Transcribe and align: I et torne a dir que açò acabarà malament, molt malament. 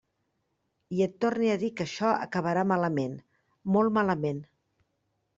I 0.99 1.01
et 1.05 1.17
torne 1.25 1.49
a 1.55 1.57
dir 1.63 1.67
que 1.81 1.85
açò 1.89 2.13
acabarà 2.27 2.63
malament, 2.71 3.13
molt 3.75 3.95
malament. 3.99 4.41